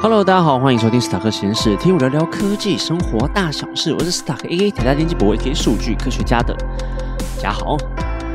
[0.00, 3.92] Hello，大家好，欢迎收听斯塔克实验室，听我聊聊科技生活大小事。
[3.92, 6.56] 我是斯塔克 A A 台大电机博 A K 数据科学家的
[7.42, 7.76] 家豪。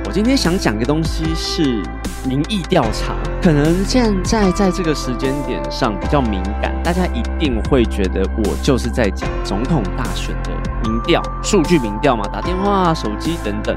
[0.05, 1.81] 我今天想讲的东西是
[2.27, 10.51] 民意调查，可能现在在这个时间点上比较敏感，大家一定会觉得我就是在讲总统大选的
[10.83, 13.73] 民调、数据民调嘛，打电话、手机等等。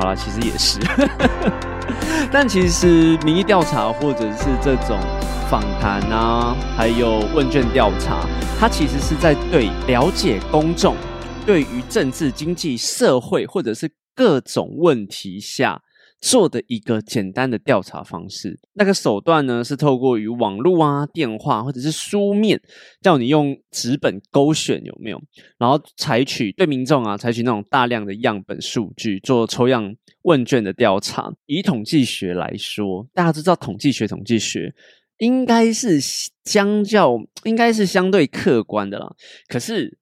[0.00, 0.80] 好了，其实也是，
[2.32, 4.98] 但其实民意调查或者是这种。
[5.50, 8.24] 访谈啊，还有问卷调查，
[8.56, 10.94] 它其实是在对了解公众
[11.44, 15.82] 对于政治、经济、社会或者是各种问题下
[16.20, 18.58] 做的一个简单的调查方式。
[18.74, 22.60] 那个手段呢，是透过于网络啊、电话或者是书面，
[23.00, 25.20] 叫你用纸本勾选有没有，
[25.58, 31.32] 然后采取对民众啊，采取那种大量的样本数据做抽样问卷的调查。
[31.46, 34.74] 以统计学来说，大家都知道统计学，统计学。
[35.18, 36.00] 应该是
[36.44, 39.14] 相较，应该是相对客观的啦。
[39.48, 39.98] 可是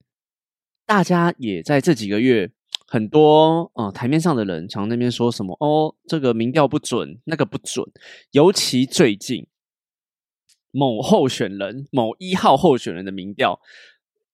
[0.85, 2.49] 大家也在这几个月，
[2.89, 7.85] 很多呃台面上的人常那边说什么哦，这个民调不准，那个不准。
[8.31, 9.45] 尤其最近
[10.71, 13.59] 某候选人、某一号候选人的民调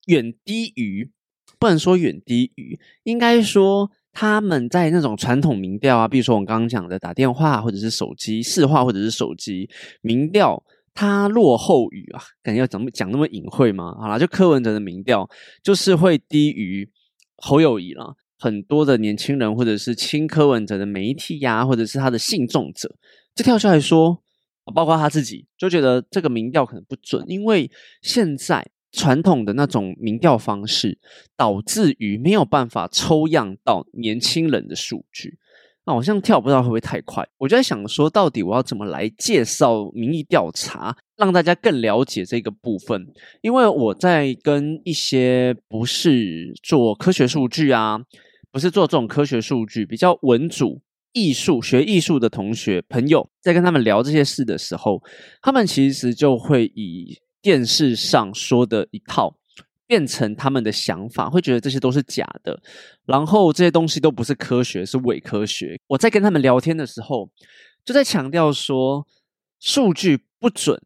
[0.05, 1.11] 远低于，
[1.59, 3.91] 不能说远低于，应该说。
[4.17, 13.93] 他们在那种传统民调啊，比如说我们刚刚讲的打电话或者是手机市话或者是手机民调，它落后于啊，感觉要怎么讲那么隐晦吗？
[13.99, 15.29] 好啦，就柯文哲的民调
[15.61, 16.89] 就是会低于
[17.35, 18.15] 侯友谊了。
[18.37, 22.95] 很多的年轻人或者是轻柯文者的媒体呀，或者是他的信众者，
[23.35, 24.21] 就跳出来说，
[24.73, 27.69] 包括他自己就觉得这个民调可能不准，因为
[28.01, 28.67] 现在。
[28.97, 30.97] 传统的那种民调方式，
[31.35, 35.37] 导致于没有办法抽样到年轻人的数据。
[35.85, 37.27] 那我像跳不到会不会太快？
[37.37, 43.07] 我就在想说，到底我要怎么来介绍民意调查，让大家更了解这个部分？
[43.41, 47.99] 因为我在跟一些不是做科学数据啊，
[48.51, 50.81] 不是做这种科学数据比较文主
[51.13, 55.01] 艺术学艺术的同学朋友，在跟他们聊这些事的时候，
[55.41, 57.19] 他们其实就会以。
[57.45, 59.31] 电视上说的一套，
[59.87, 62.61] 变成他们的想法，会觉得这些都是假的，
[63.05, 65.79] 然后这些东西都不是科学，是伪科学。
[65.87, 67.29] 我在跟他们聊天的时候，
[67.83, 69.05] 就在强调说，
[69.59, 70.81] 数据不准，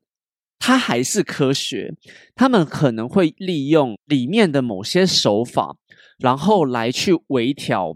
[0.60, 1.94] 它还是科学。
[2.36, 5.78] 他们可能会利用里面的某些手法，
[6.18, 7.96] 然后来去微调，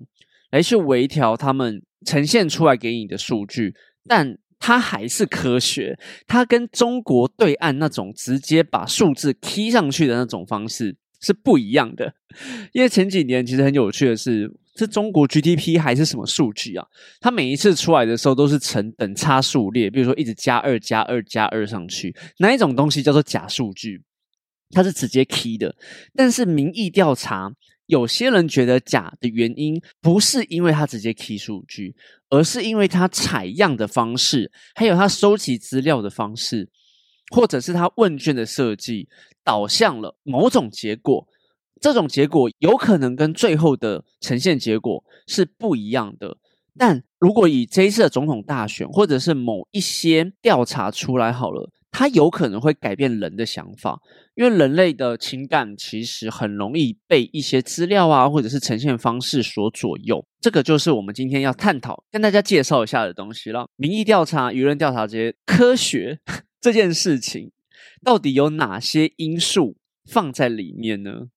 [0.52, 3.76] 来去微调他们呈现出来给你的数据，
[4.08, 4.38] 但。
[4.66, 12.16] 它还是科学，它跟中国对岸那种直接把数字踢上去的那种方式是不一样的。
[12.72, 16.88] 因为前几年其实很有趣的是，是中国 GDP 还是什么数据啊？
[17.20, 24.02] 它每一次出来的时候都是成等差数列，比如说一直加二加二加二上去，哪一种东西叫做假数据？
[24.70, 25.76] 它是直接 key 的。
[26.16, 27.52] 但是民意调查。
[27.86, 31.96] 有些人觉得假的原因，不是因为他直接 key 数据，
[32.30, 36.70] 而是因为他采样的方式，还有他收集资料的方式，
[37.34, 39.10] 或者是他问卷的设计，
[39.44, 41.28] 导向了某种结果。
[41.82, 46.38] 这种结果有可能跟最后的呈现结果是不一样的。
[46.78, 51.70] 但如果以这一次的总统大选，或者是某一些调查出来好了。
[51.94, 54.00] 它有可能会改变人的想法，
[54.34, 60.26] 因为人类的情感其实很容易被一些资料啊，或者是呈现方式所左右。
[60.42, 63.68] 这个就是我们今天要探讨、跟大家介绍一下的东西了。
[63.76, 66.20] 民意调查、舆论调查这些科学
[66.60, 67.52] 这件事情，
[68.04, 71.28] 到底有哪些因素放在里面呢？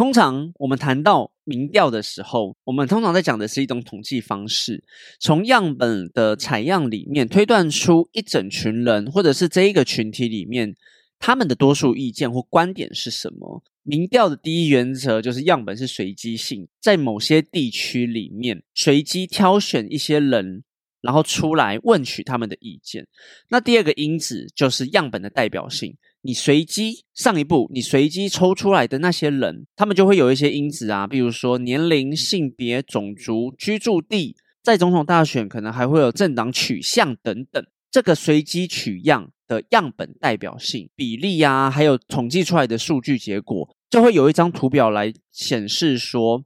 [0.00, 4.82] 通常我们谈到民调的时候，我们通常在讲的是一种统计方式，
[5.18, 10.74] 从样本的采样里面推断出一整群人，或者是这一个群体里面
[11.18, 13.62] 他们的多数意见或观点是什么。
[13.82, 20.64] 民调的第一原则就是样本是随机性，在某些地区里面随机挑选一些人，
[21.02, 23.06] 然后出来问取他们的意见。
[23.50, 25.94] 那第二个因子就是样本的代表性。
[26.22, 37.64] 你随机上一步，你随机抽出来的那些人，他们就会有一些因子啊，比如说年龄、性别、种族、居住地，在总统大选可能还会有政党取向等等。
[37.90, 46.44] 这个随机取样的样本代表性比例啊，还有统计出来的数据结果，就会有一张图表来显示说，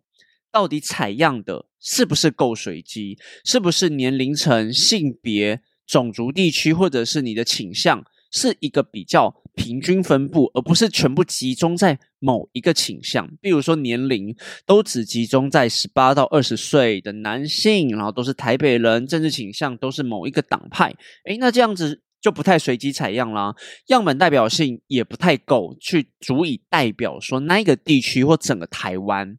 [0.53, 8.05] 到底采样的是不是够随机，是不是年龄层、性别、种族、地区，或者是你的倾向。
[8.37, 13.29] 是一个比较平均分布，而不是全部集中在某一个倾向。
[13.41, 14.35] 比如说年龄
[14.67, 20.95] 都只集中在十八到二十岁的男性，然后都是台北人，政治倾向都是某一个党派。
[21.25, 23.55] 诶，那这样子就不太随机采样啦，
[23.87, 29.37] 样本代表性也不太够，去足以代表说那一个地区或整个台湾。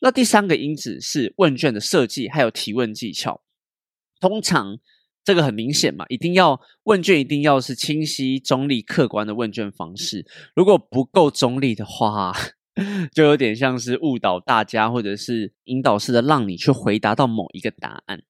[0.00, 3.40] 那第三个因子是问卷的设计，还有提问技巧。
[4.20, 4.78] 通常
[5.26, 10.24] 这个很明显嘛，一定要问卷一定要是清晰、中立、客观的问卷方式。
[10.54, 12.32] 如果不够中立的话，
[13.12, 18.22] 就有点像是误导大家，或者是引导式的让你去回答到某一个答案。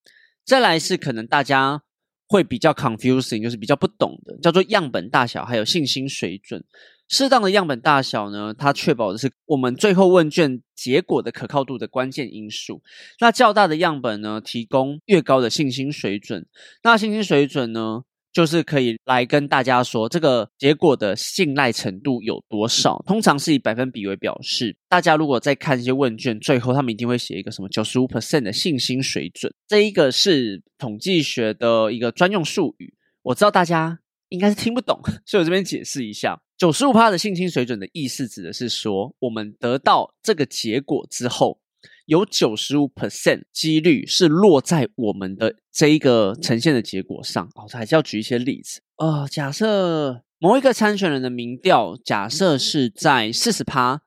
[0.45, 1.83] 再来是可能大家
[2.27, 6.65] 会比较 confusing，就是比较不懂的，叫做样本大小还有信心水准。
[7.09, 12.83] 适当的样本大小呢，它确保的是我们最后问卷结果的可靠度的关键因素。
[13.21, 16.47] 那较大的样本呢，提供越高的信心水准。
[16.83, 18.03] 那信心水准呢？
[18.33, 24.77] 就是可以来跟大家说这个结果的信赖程度有多少，通常是以百分比为表示。
[24.91, 32.93] 大家如果在看一些问卷，最后他们一定会写一个什么九十五 percent 的信心水准，这一个是统计学的一个专用术语。
[33.23, 41.61] 我知道大家应该是听不懂， 所以我这边解释一下，九十五趴的信心水准的意思指的是说，我们得到这个结果之后。
[42.07, 49.27] 有九十五 percent 几率是落在我们的这一个呈现的结果上哦，还是要举一些例子呃。
[49.29, 54.03] 假设某一个参选人的民调，假设是在四十趴，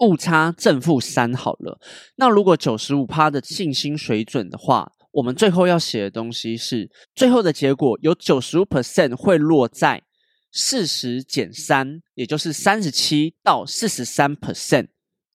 [0.00, 1.78] 误差正负三好了。
[2.16, 10.02] 那如果九十五趴的信心水准的话，我们最后要写的东西是，最后的结果有九十五 percent 会落在
[10.52, 14.88] 四十减三，也就是三十七到四十三 percent。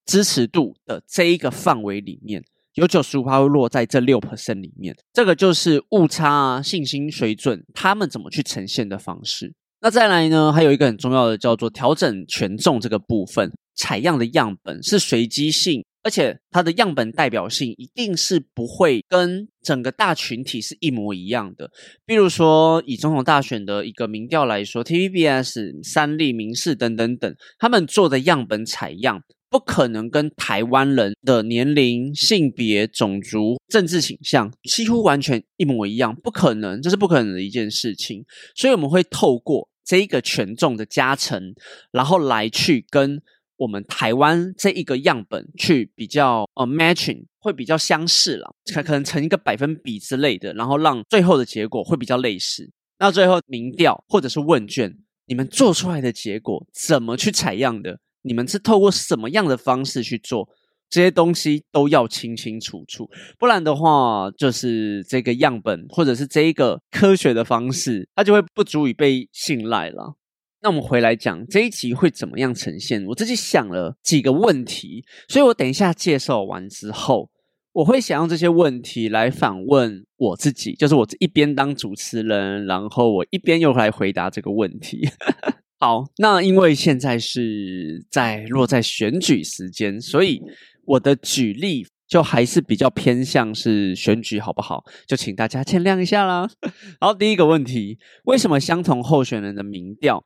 [0.06, 2.44] 支持度的这一个范围里面，
[2.74, 9.54] 有九十五趴会落在这六 percent 里面，这个就是误差啊，信心水准，他们怎么去呈现的方式。
[9.80, 21.71] 那再来呢，还有一个很重要的叫做调整权重这个部分，采样的样本是随机性，而且它的样本代表性一定是不会跟整个大群体是一模一样的。
[22.05, 29.23] 比如说以总统大选的一个民调来说，TVBS、三立、民视等等等，他们做的样本采样。
[29.50, 38.25] 不可能跟台湾人的年龄、性别、种族、政治倾向几乎完全一模一样，不可能，这是不可能的一件事情。
[38.55, 41.53] 所以我们会透过这一个权重的加成，
[41.91, 43.21] 然后来去跟
[43.57, 52.71] 我们台湾这一个样本去比较，呃，matching 会比较相似了，可可能成一个百分比之类的，然后让最后的结果会比较类似。
[53.00, 54.97] 那最后民调或者是问卷，
[55.27, 58.00] 你们做出来的结果怎么去采样的？
[58.21, 60.47] 你们是透过什么样的方式去做
[60.89, 70.15] 这些东西，都要清清楚楚，不然的话，就是这个样本或者是这一个科学的方式，它就会不足以被信赖了。
[70.63, 73.06] 那我们回来讲这一集会怎么样呈现？
[73.07, 77.30] 我自己想了几个问题，所以我等一下介绍完之后，
[77.74, 85.10] 我会想用这些问题来反问我自己，就是我一边当主持人，然后我一边又来回答这个问题。
[85.81, 90.42] 好，那因为现在是在落在选举时间，所以
[90.86, 94.86] 我的举例就还是比较偏向是选举，好不好？
[95.06, 96.50] 就请大家见谅一下啦。
[97.01, 100.24] 好，第一个问题，为什么相同候选人的民调、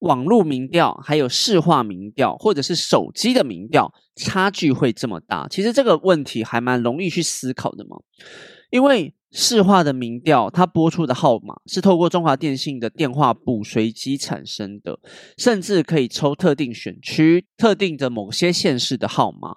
[0.00, 5.46] 网络民调、还有市话民调，或者是手机的民调，差距会这么大？
[5.48, 7.98] 其实这个问题还蛮容易去思考的嘛，
[8.70, 9.14] 因为。
[9.30, 14.98] 市话的民调，它播出的号码是透过中华电信的电话簿随机产生的，
[15.36, 19.56] 甚至可以抽特定选区、特定的某些县市的号码，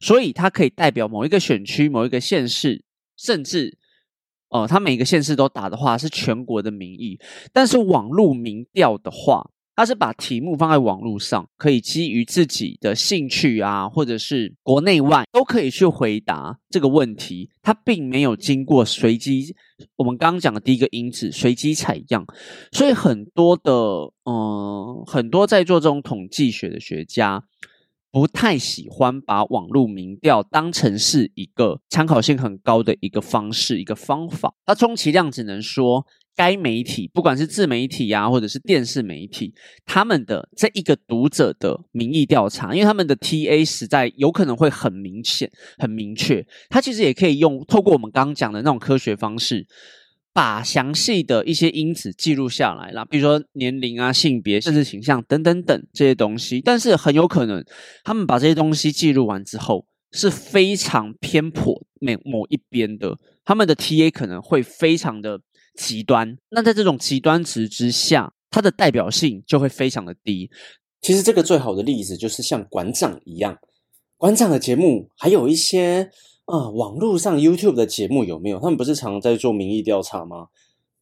[0.00, 2.82] 所以它可以代表某一个选区、某一个县市，
[3.14, 3.76] 甚至，
[4.48, 7.18] 呃，它每个县市都打的话是全国的民意。
[7.52, 17.48] 但是网络民调的话，他是把题目放在网络上，可以基于自己的兴趣啊，或者是国内外都可以去回答这个问题。
[17.62, 19.56] 他并没有经过随机，
[19.96, 22.26] 我们刚刚讲的第一个因子随机采样，
[22.72, 23.72] 所以很多的，
[24.26, 27.42] 嗯，很多在做这种统计学的学家
[28.10, 34.52] 不太喜欢把网络民调当成是一个参考性很高的一个方式、一个方法。
[34.66, 36.06] 他充其量只能说。
[36.36, 39.52] 该媒体，不管是自媒体啊，或者是电视媒体，
[39.84, 49.66] 他们的这一个读者的民意调查，因为他们的 TA 实在有可能会很明显、很明确，他其实也可以用透过我们刚刚讲的那种科学方式，
[50.32, 56.62] 把详细的一些因子记录下来啦，比如说年龄啊、性别、甚至形象等等等这些东西。
[56.62, 57.62] 但是很有可能，
[58.02, 65.40] 他们把这些东西记录完之后，是非常偏颇某某一边的，他们的 TA 可能会非常的。
[65.80, 70.50] 极端，那在这种极端值之下，它的代表性就会非常的低。
[71.00, 73.58] 其实这个最好的例子就是像馆长一样，
[74.18, 76.10] 馆长的节目，还有一些
[76.44, 78.60] 啊网络上 YouTube 的节目有没有？
[78.60, 80.48] 他们不是常常在做民意调查吗？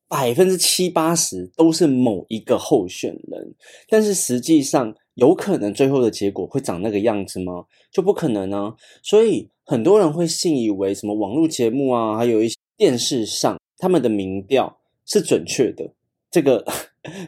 [0.07, 3.55] 百分之七八十都是某一个候选人，
[3.89, 7.65] 但是实际上有可能最后的结果会长那个样子吗？
[7.91, 8.73] 就不可能呢。
[9.03, 15.93] 所以很多人会信以为什么网络节目啊，还有一些电视上他们的民调是准确的，
[16.31, 16.65] 这个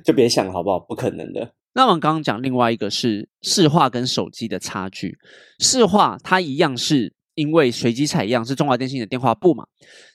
[0.05, 0.79] 就别想了，好不好？
[0.79, 1.55] 不可能的。
[1.73, 5.17] 那我们刚刚讲另外一个是市话跟手机的差距，
[5.61, 9.67] 市话它一样是因为随机采样是中华电信的电话簿嘛，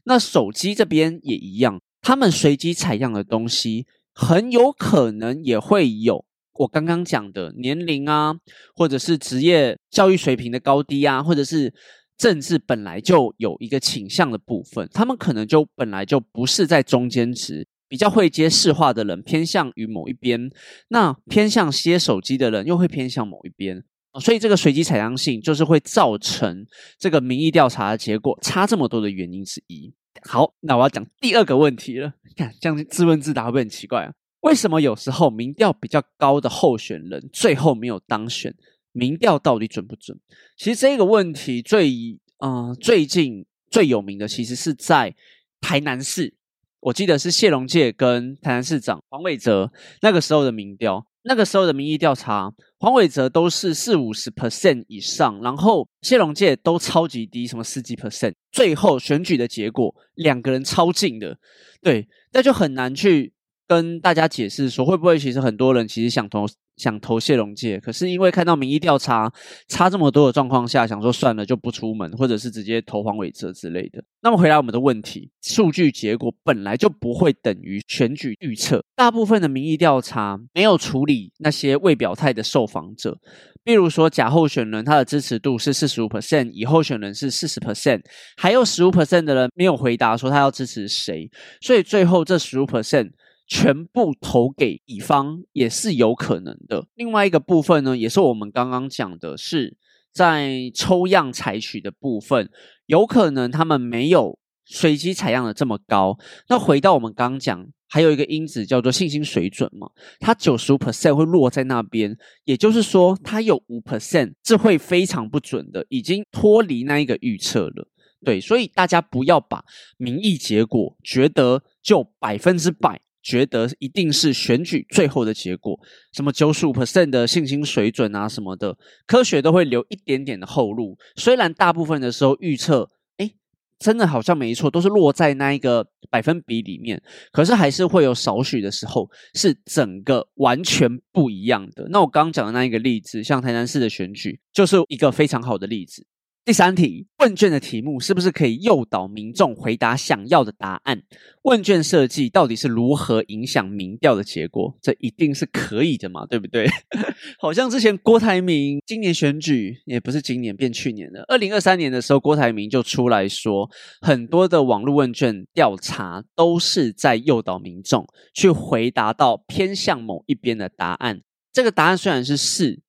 [0.04, 6.26] 那手机这边也一样，他们随机采样的东西很有可能也会有
[6.56, 8.36] 我刚刚讲的年龄啊，
[8.76, 11.74] 或者是职业教育水平的高低啊，或者是
[12.18, 17.68] 政治本来就有一个倾向的部分，他们可能就本来就不是在中间值。
[17.88, 20.50] 比较会接市话的人偏向于某一边，
[20.88, 23.84] 那偏向接手机的人又会偏向某一边，
[24.20, 26.66] 所以这个随机采样性就是会造成
[26.98, 29.94] 这个民意调查的结果差这么多的原因之一。
[30.24, 32.14] 好，那我要讲第二个问题了。
[32.36, 34.12] 看这样自问自答会不会很奇怪啊？
[34.42, 38.54] 为什么有时候民调比较高的候选人最后没有当选？
[38.96, 40.18] 民调到底准不准？
[40.58, 45.14] 其实这个问题最呃最近最有名的其实是在
[45.60, 46.34] 台南市。
[46.80, 49.72] 我记得是谢龙介跟台南市长黄伟哲
[50.02, 58.36] 那个时候的民调，那个时候的民意调查，黄伟哲都是四五十 percent 以上，然后谢龙介都超级低，什么十几 percent。
[58.52, 61.38] 最后选举的结果，两个人超近的，
[61.82, 63.34] 对，那就很难去
[63.68, 66.46] 跟大家解释说，会不会其实很多人其实想投。
[66.76, 69.32] 想投谢龙介，可是因为看到民意调查
[69.70, 74.04] 差这么多的状况下，想说算了就不出门，或者是直接投黄伟哲之类的。
[74.22, 78.84] 那么回答我们的问题，数据结果本来就不会等于选举预测。
[78.94, 83.18] 大部分的民意调查没有处理那些未表态的受访者，
[83.64, 88.02] 比如说假候选人他的支持度是四十五 percent，乙候选人是四十 percent，
[88.36, 91.32] 还有十五 percent 的人没有回答说他要支持谁，
[91.62, 93.12] 所以最后这十五 percent。
[93.48, 96.88] 全部投给乙方也是有可能的。
[96.96, 99.78] 另外一个部分呢，也是我们刚刚讲的，是
[100.12, 102.50] 在抽样采取的部分，
[102.86, 106.18] 有可能他们没有随机采样的这么高。
[106.50, 109.88] 那回到我们刚刚讲，还有一个因子叫做信心水准嘛，
[110.20, 117.88] 它九十五 percent 会落在那边，也就是说，它有五 percent 是会非常不准的，已经脱离那一个预测了。
[118.24, 119.64] 对，所以大家不要把
[119.98, 123.00] 民意结果觉得就百分之百。
[123.26, 125.78] 觉得一定是选举最后的结果，
[126.14, 128.78] 什么九十五 percent 的信心水准啊什么的，
[129.08, 130.96] 科学都会留一点点的后路。
[131.16, 133.32] 虽然大部分的时候预测，哎，
[133.80, 137.02] 真的好像没错，都是落在那一个百分比里面，
[137.32, 141.88] 可是还是会有少许的时候是整个完全不一样的。
[141.90, 146.06] 那我刚刚讲的那一个例子，像台南市的选举，就是一个非常好的例子。
[146.46, 151.02] 第三题，问卷的题目是不是可以诱导民众回答想要的答案？
[151.42, 154.78] 问卷设计到底是如何影响民调的结果？
[154.80, 156.70] 这一定是可以的嘛，对不对？
[157.42, 163.68] 好像之前郭台铭今年选举也不是今年变去年了，二零二三年的时候，郭台铭就出来说，
[164.02, 171.22] 很多的网络问卷调查都是在诱导民众去回答到偏向某一边的答案。
[171.52, 172.85] 这个答案虽然是是。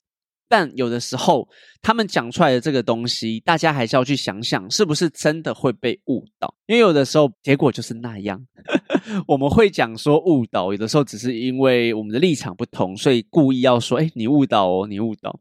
[0.49, 1.49] 但有的时候，
[1.83, 6.55] 他们讲出来的这个东西，大家还是要去想想，是不是真的会被误导？
[6.67, 8.45] 因为有的时候结果就是那样。
[9.29, 15.39] 我们会讲说误导，有的时候只是因为我们的立场不同，所以故意要说：“哎，你误导哦，你误导。”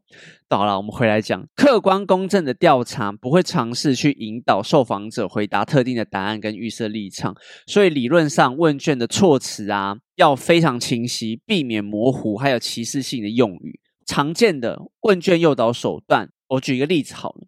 [0.48, 7.34] 好了，我们回来讲，客观公正的调查不会尝试去引导受访者回答特定的答案跟预设立场，
[7.66, 13.80] 所以理论上问卷的措辞啊，要非常清晰，避免模糊还有歧视性的用语。
[14.06, 17.46] 常见的问卷诱导手段，我举一个例子好了。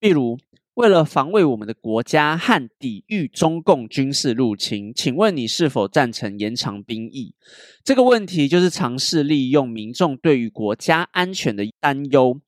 [0.00, 0.38] 例如，
[0.74, 7.34] 为了防卫我们的国家和抵御中共军事入侵，请问你是否赞成延长兵役？
[7.82, 12.40] 这个问题就是尝试利用民众对于国家安全的担忧，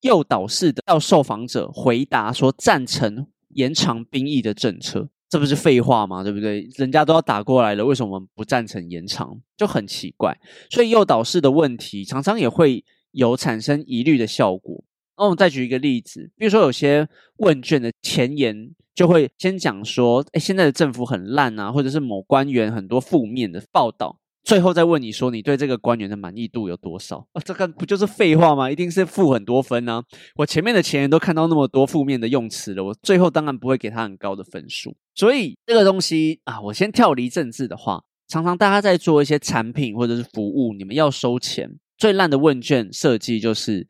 [0.00, 5.10] 诱导式的要受访者回答说赞成延长兵役的政策。
[5.34, 6.22] 这不是废话吗？
[6.22, 6.64] 对不对？
[6.76, 9.36] 人家都要打过来了，为什么我们不赞成延长？
[9.56, 10.38] 就很奇怪。
[10.70, 14.84] 所以诱导式的问题常常也会有产生疑虑的效果。
[15.18, 27.26] 那我们再举一个例子，比如说有些问卷的前言就会先讲说：“哎，现在的政府很烂啊，或者是某官员很多负面的报道。”最后再问你说，你对这个官员的满意度有多少？
[27.32, 28.70] 啊，这个不就是废话吗？
[28.70, 30.02] 一定是负很多分呢。
[30.36, 34.94] 我前面的前言都看到那么多负面的用词了，我最后当然不会给他很高的分数。
[35.14, 43.88] 所以这个东西啊，我先跳离政治的话，常常大家在做一些产品或者是服务，你们要收钱，最烂的问卷设计就是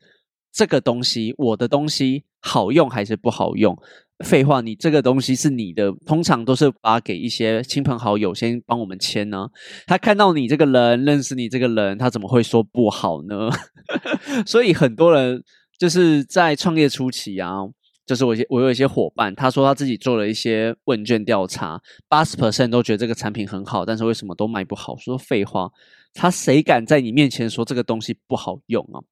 [0.53, 3.77] 这个东西，我的东西好用还是不好用？
[4.23, 9.47] 废话，你这个东西是你的，通常都是发给一些亲朋好友先帮我们签呢。
[9.85, 13.49] 他看到你这个人，认识你这个人，他怎么会说不好呢？
[14.47, 15.43] 所以很多人
[15.77, 17.51] 就是在创业初期啊，
[18.05, 24.95] 就是我我有一些伙伴，他说他自己做了一些问卷调查，八十 percent 都觉得这个产品很好，但是为什么都卖不好？
[24.95, 25.69] 说废话，
[26.13, 29.03] 他谁敢在你面前说这个东西不好用啊？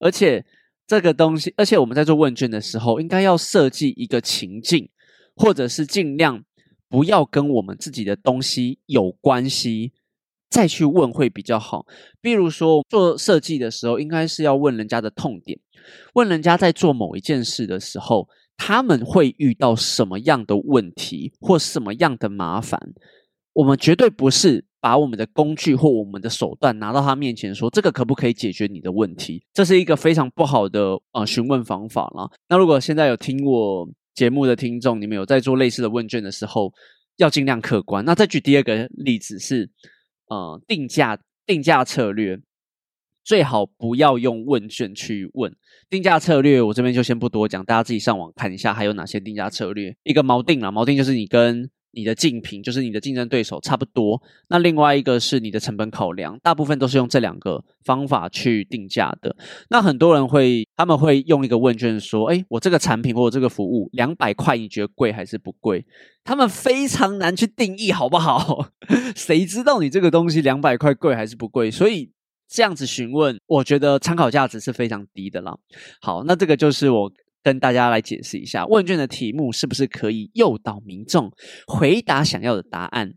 [0.00, 0.44] 而且。
[0.88, 4.88] 这个东西，而且我们在做问卷的时候，应该要设计一个情境，
[5.36, 6.42] 或者是尽量
[6.88, 9.92] 不要跟我们自己的东西有关系，
[10.48, 11.84] 再去问会比较好。
[12.22, 15.60] 比如说做设计的时候，应该是要问人家的痛点，
[16.14, 18.26] 问人家在做某一件事的时候，
[18.56, 22.80] 他们会遇到什么样的问题或什么样的麻烦。
[23.52, 24.64] 我们绝对不是。
[24.80, 29.42] 把我们的工具或我们的手段拿到他面前，说这个可不可以解决你的问题？
[29.52, 32.30] 这是一个非常不好的呃询问方法了。
[32.48, 36.72] 那如果现在有听我节目的听众，你们有在做类似的问卷的时候，
[37.16, 38.04] 要尽量客观。
[38.04, 39.68] 那再举第二个例子是，
[40.28, 42.38] 呃，定价定价策略
[43.24, 45.52] 最好不要用问卷去问
[45.90, 46.62] 定价策略。
[46.62, 49.96] 我这边就先不多讲，大家自己上网看一下还有哪些定价策略。
[50.04, 51.68] 一个锚定了，锚定就是你跟。
[51.98, 59.34] 你的竞品就是你的竞争对手差不多，那另外一个是你的成本考量，大部分都是用这两个方法去定价的。
[59.68, 65.84] 那很多人会，他们会用一个问卷说：“哎，我这个产品或者这个服务两百块，你觉得贵还是不贵？”
[66.22, 68.68] 他们非常难去定义，好不好？
[69.16, 71.68] 谁知道你这个东西两百块贵还是不贵？
[71.68, 72.12] 所以
[72.48, 75.58] 这样子询问，我觉得参考价值是非常低的啦。
[76.00, 77.10] 好，那这个就是我。
[77.48, 81.32] 跟大家来解释一下，问卷的题目是不是可以诱导民众
[81.66, 83.14] 回答想要的答案？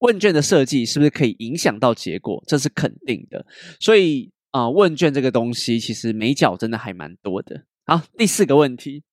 [0.00, 2.44] 问卷的设计是不是可以影响到结果？
[2.46, 3.46] 这是肯定的。
[3.80, 7.64] 所以啊，问卷这个东西其实美角真的还蛮多的。
[7.86, 9.04] 好，第四个问题，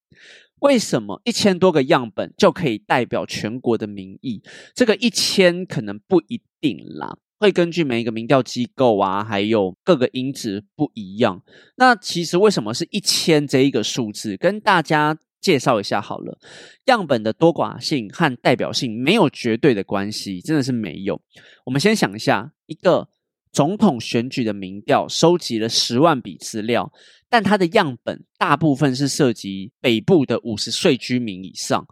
[0.59, 4.43] 为什么一千多个样本就可以代表全国的民意？
[4.75, 7.17] 这个一千可能不一定啦。
[7.39, 11.41] 会根据每一个民调机构啊，还有各个因子不一样。
[11.77, 14.35] 那其实为什么是一千这一个数字？
[14.35, 16.37] 跟大家介绍一下好了。
[16.85, 21.21] 样本的多寡性和代表性没有绝对的关系，真的是没有。
[21.65, 23.07] 我们先想一下，一个
[23.53, 26.91] 总统选举的民调收集了十万笔资料，
[27.29, 31.87] 但它的样本大部分是涉及北部的五十岁居民以上。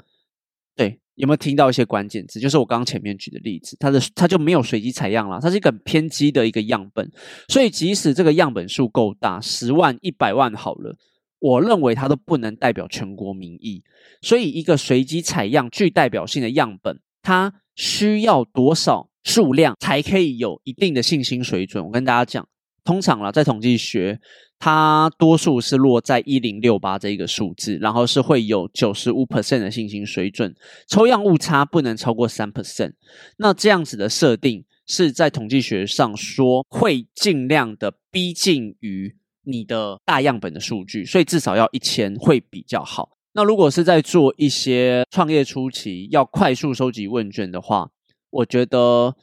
[0.75, 0.99] 对。
[1.17, 2.39] 有没有听到一些关键字？
[2.39, 7.11] 就是我刚刚前面举的例子，它的它就没有随机采样了，它是一个偏激的一个样本，
[7.47, 10.95] 所以即使这个样本数够大，十万、一百万好了，
[11.39, 13.83] 我认为它都不能代表全国民意。
[14.21, 21.83] 所以一个随机采样具代表性的样本，它需要多少数量才可以有一定的信心水准？
[21.83, 22.47] 我跟大家讲，
[22.87, 24.17] 通常啦，在统计学。
[24.59, 30.51] 它多数是落在一零六八这一个数字，然后是会有九十五 percent 的信心水准，
[30.87, 32.93] 抽样误差不能超过三 percent。
[33.37, 43.11] 那这样子的设定是在统计学上说会尽量的逼近于你的大样本的数据，所以至少要一千会比较好。
[43.33, 47.91] 那如果是在做一些创业初期要快速收集问卷的话，
[48.31, 49.15] 我觉得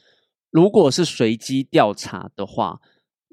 [0.49, 2.79] 如果是随机调查的话。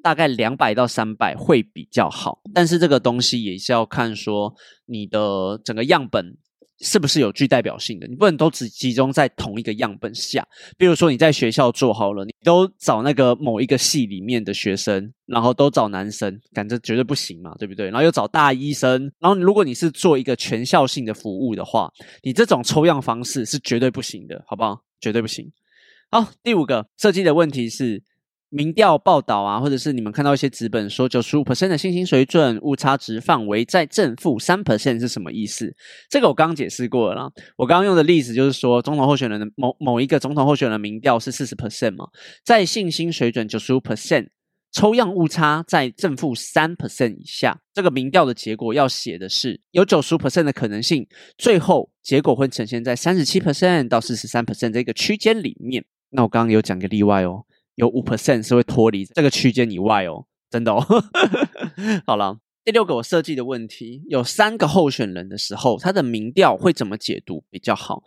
[0.02, 4.54] 大概两百到三百会比较好，但是这个东西也是要看说
[4.86, 6.36] 你的整个样本
[6.80, 10.44] 是不是有具代表性的，你不能都只集中在同一个样本下。
[10.76, 17.86] 比如说你在学校做好了，你都找那个某一个系里面的学生，然后都找男生，感觉绝对不行嘛，对不对？
[17.86, 21.88] 然后又找大医生，然后如果你是做一个全校性的服务的话，
[22.22, 24.82] 你这种抽样方式是绝对不行的，好不好？
[25.00, 25.48] 绝对不行。
[26.10, 28.02] 好，第五个设计的问题是。
[28.54, 35.74] 民调报道啊，或者是你们看到一些纸本说九十五 percent 的信心水准，误差值范围在正负三 percent 是什么意思？
[36.10, 37.32] 这个我刚刚解释过了。
[37.56, 42.04] 我刚刚用的例子就是说，总统候选人的某某一个总统候选人民调是四十 percent 嘛，
[42.44, 44.28] 在信心水准九十五 percent，
[44.70, 51.06] 抽样误差在正负三 percent 以下，这个民调的结果要写的是有九十五 percent 的可能性，
[51.38, 55.82] 最后结果会呈现在三十七 percent 到四十三 percent 这个区间里面。
[56.10, 57.46] 那我刚刚有讲个例外哦。
[57.74, 60.84] 有五 percent 是会脱离这个区间以外哦，真的哦。
[62.06, 68.02] 好了，第六个我设计的问题，有三个候选人的时候，他的民调会怎么解读比较好？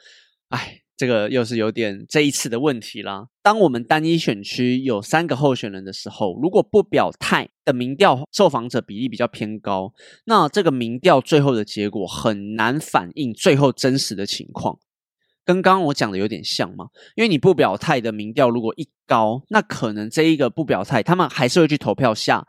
[0.49, 3.27] 哎，这个又是有点这一次的问题啦。
[3.41, 9.91] 当我们单一选区有三个候选人的时候，如果不表态的民调受访者比例比较偏高，
[10.25, 14.79] 那这个民调最后的结果很难反映最后真实的情况。
[15.45, 22.45] 跟刚刚我讲的有点像嘛，因为你不表态的民调如果一高，那可能这一个不表态，他们还是会去投票下，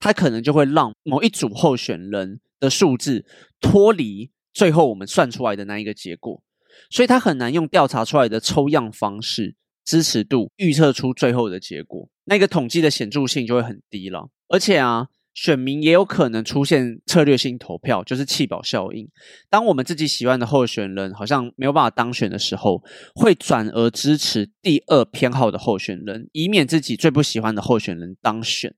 [0.00, 3.26] 他可能就会让某一组候选人的数字
[3.60, 6.42] 脱离最后我们算出来的那一个结果，
[6.90, 14.30] 所以他很难用调查出来的抽样方式支持度预测出最后的结果，那个统计的显著性就会很低了。
[14.48, 15.08] 而且啊。
[15.40, 19.08] 选民也有可能出现策略性投票，就是弃保效应。
[19.48, 22.82] 当我们自己喜欢的候选人好像没有办法当选的时候，
[23.14, 28.74] 会转而支持第二偏好的候选人，以免自己最不喜欢的候选人当选。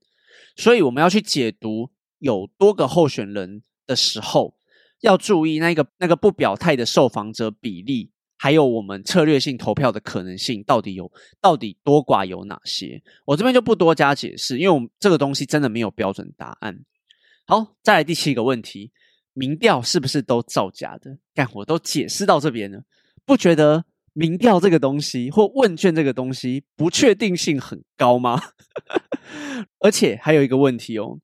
[0.55, 4.53] 所以，我们要去解读有多个候选人的时候，
[4.99, 8.11] 要注意那个那个不表态的受访者比例。
[8.43, 12.99] 还有我们策略性投票的可能性到底有到底多寡有哪些？
[13.23, 16.75] 我这边就不多加解释，因为我们这个东西真的没有标准答案。
[17.45, 18.91] 好，再来第七个问题：
[19.33, 21.19] 民调是不是都造假的？
[21.35, 22.81] 干，我都解释到这边了，
[23.27, 28.41] 不觉得民调这个东西或问卷这个东西不确定性很高吗？
[29.81, 31.19] 而且还有一个问题哦。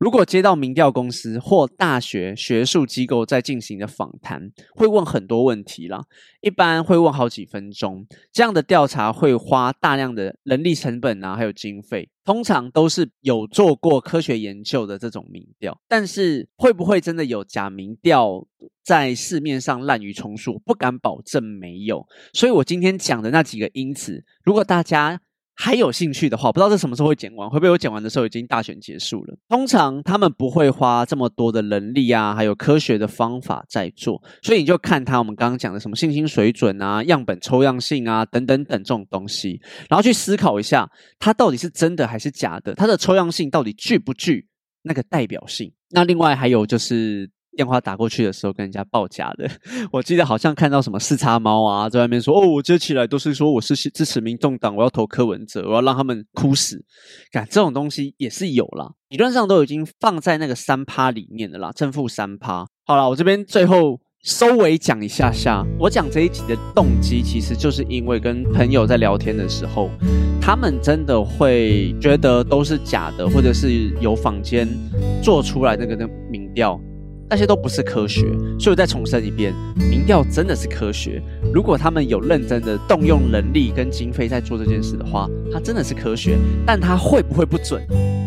[0.00, 6.02] 如果接到民调公司或大学学术机构在进行的访谈，会问很多问题啦，
[6.40, 8.06] 一般会问好几分钟。
[8.32, 15.78] 这样的调查会花大量的人力成本啊，还有经费，通常都是有做过科学研究的这种民调。
[15.86, 18.46] 但是会不会真的有假民调
[18.82, 20.58] 在市面上滥竽充数？
[20.64, 22.06] 不敢保证没有。
[22.32, 25.20] 所以我今天讲的那几个因子，如果大家。
[25.54, 29.36] 还有兴趣的话，不知道这什么时候会剪完，会不会我剪完的时候已经大选结束了？
[29.48, 42.74] 通常他们不会花这么多的人力啊，还有科学的方法在做，所以你就看他我们刚刚讲的什么信心水准啊、样本抽样性啊等等等这种东西，然后去思考一下，它到底是真的还是假的？
[42.74, 44.46] 它的抽样性到底具不具
[44.82, 45.72] 那个代表性？
[45.90, 47.30] 那另外还有就是。
[47.56, 49.50] 电话打过去的时候跟人家报假的，
[49.92, 56.84] 我记得好像看到什么四叉猫啊，在外面说哦，我接起来都是说我是支持民众党，我要投柯文哲，我要让他们哭死。
[57.32, 62.66] 看这种东西也是有啦，理论上都已经放在那个三趴里面的啦，正负三趴。
[62.86, 69.90] 好了，我这边最后收尾讲一下下，我讲这一集的动机，其实就是因为跟朋友在聊天的时候，
[70.40, 74.68] 他们真的会觉得都是假的，或者是有坊间
[75.22, 76.80] 做出来那个的民调。
[77.30, 78.22] 那些都不是科学，
[78.58, 79.54] 所以我再重申一遍，
[79.88, 81.22] 民调真的是科学。
[81.54, 86.36] 如果他们有认真的动用人力跟经费在做这件事的话，它真的是科学。
[86.66, 87.80] 但它会不会不准？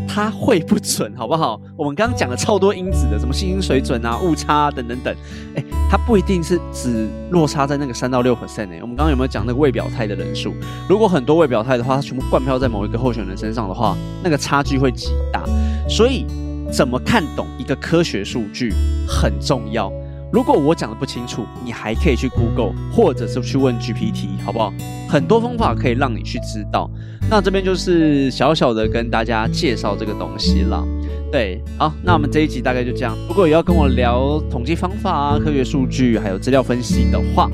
[0.08, 1.60] 它会不准，好不好？
[1.76, 5.14] 我们刚刚讲了超多因子的，什么信心水准啊、误差等等等。
[5.56, 8.80] 哎，它不一定是只落差在那个三到六 percent 哎。
[8.82, 10.54] 我们刚刚有没有讲那个未表态的人数？
[10.88, 15.44] 如果很多未表态的话，它全部灌票在某一个候选人身上的话，那个差距会极大。
[15.90, 16.26] 所以。
[16.72, 18.74] 怎么看懂一个科学数据
[19.08, 19.92] 很重要。
[20.32, 24.74] 如果我讲的不清楚，你还可以去 Google，或者是去问 GPT，好不好？
[25.08, 26.90] 很多方法可以让你去知道。
[27.30, 30.84] 那这边就是小小的跟大家介绍这个东西了。
[31.32, 33.16] 对，好，那我们这一集大概就这样。
[33.28, 37.48] 如果有要跟我聊统计方法啊、科学数据还有资料分析的话，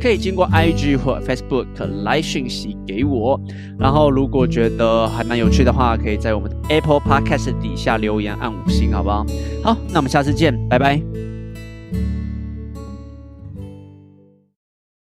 [0.00, 1.66] 可以经过 IG 或 Facebook
[2.04, 3.40] 来讯息给我，
[3.78, 9.24] 然后如果觉得还蛮有趣的话，可以在我们 Apple Podcast 底下留言按五星，好不好？
[9.62, 11.25] 好，那我们下次见，拜拜。